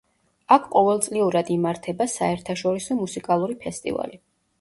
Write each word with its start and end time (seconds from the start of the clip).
აქ 0.53 0.63
ყოველწლიურად 0.75 1.51
იმართება, 1.55 2.07
საერთაშორისო 2.13 2.97
მუსიკალური 3.03 3.59
ფესტივალი. 3.67 4.19